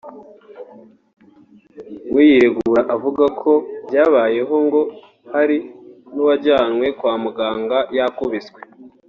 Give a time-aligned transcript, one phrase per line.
[2.13, 3.51] we yiregura avuga ko
[3.87, 4.81] byabayeho ngo
[5.33, 5.57] hari
[6.13, 8.59] n’uwajyanywe kwa muganga yakubiswe